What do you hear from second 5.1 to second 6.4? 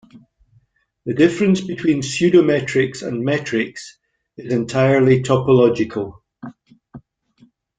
topological.